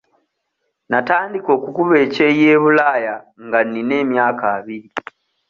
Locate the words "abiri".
4.57-4.89